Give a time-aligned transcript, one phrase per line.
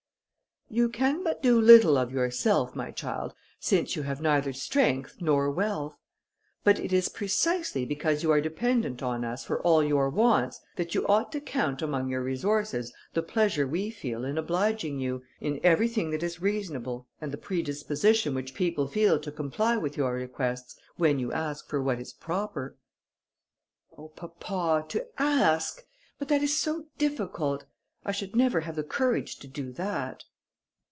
[0.73, 5.51] "You can do but little of yourself, my child, since you have neither strength, nor
[5.51, 5.97] wealth;
[6.63, 10.95] but it is precisely because you are dependent on us for all your wants, that
[10.95, 15.59] you ought to count among your resources the pleasure we feel in obliging you, in
[15.61, 20.79] everything that is reasonable, and the predisposition which people feel to comply with your requests,
[20.95, 22.77] when you ask for what is proper."
[23.97, 25.83] "Oh papa, to ask!
[26.17, 27.65] but that is so difficult.
[28.05, 30.23] I should never have the courage to do that."